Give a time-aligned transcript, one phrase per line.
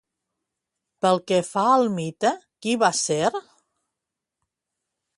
[1.05, 2.33] Pel que fa al mite,
[2.67, 3.23] qui va ser?